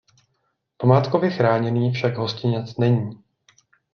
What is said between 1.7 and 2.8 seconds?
však hostinec